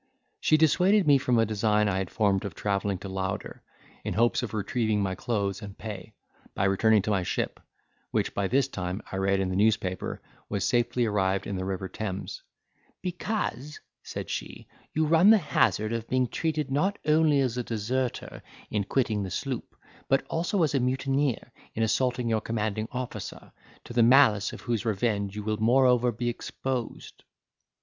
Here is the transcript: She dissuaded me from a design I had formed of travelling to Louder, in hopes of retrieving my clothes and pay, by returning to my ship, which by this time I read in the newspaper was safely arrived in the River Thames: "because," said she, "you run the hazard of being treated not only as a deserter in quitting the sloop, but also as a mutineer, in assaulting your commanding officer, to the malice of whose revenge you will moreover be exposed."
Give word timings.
She 0.39 0.57
dissuaded 0.57 1.05
me 1.05 1.19
from 1.19 1.37
a 1.37 1.45
design 1.45 1.87
I 1.87 1.99
had 1.99 2.09
formed 2.09 2.43
of 2.43 2.55
travelling 2.55 2.97
to 2.97 3.07
Louder, 3.07 3.61
in 4.03 4.15
hopes 4.15 4.41
of 4.41 4.51
retrieving 4.51 4.99
my 4.99 5.13
clothes 5.13 5.61
and 5.61 5.77
pay, 5.77 6.15
by 6.55 6.63
returning 6.63 7.03
to 7.03 7.11
my 7.11 7.21
ship, 7.21 7.59
which 8.09 8.33
by 8.33 8.47
this 8.47 8.67
time 8.67 9.03
I 9.11 9.17
read 9.17 9.39
in 9.39 9.49
the 9.49 9.55
newspaper 9.55 10.19
was 10.49 10.65
safely 10.65 11.05
arrived 11.05 11.45
in 11.45 11.55
the 11.55 11.65
River 11.65 11.87
Thames: 11.87 12.41
"because," 13.03 13.79
said 14.01 14.27
she, 14.31 14.67
"you 14.91 15.05
run 15.05 15.29
the 15.29 15.37
hazard 15.37 15.93
of 15.93 16.09
being 16.09 16.25
treated 16.27 16.71
not 16.71 16.97
only 17.05 17.39
as 17.39 17.55
a 17.55 17.63
deserter 17.63 18.41
in 18.71 18.85
quitting 18.85 19.21
the 19.21 19.29
sloop, 19.29 19.75
but 20.07 20.25
also 20.31 20.63
as 20.63 20.73
a 20.73 20.79
mutineer, 20.79 21.51
in 21.75 21.83
assaulting 21.83 22.27
your 22.27 22.41
commanding 22.41 22.87
officer, 22.91 23.51
to 23.83 23.93
the 23.93 24.01
malice 24.01 24.51
of 24.51 24.61
whose 24.61 24.83
revenge 24.83 25.35
you 25.35 25.43
will 25.43 25.57
moreover 25.61 26.11
be 26.11 26.27
exposed." 26.27 27.23